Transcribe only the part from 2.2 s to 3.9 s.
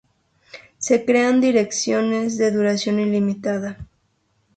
de duración ilimitada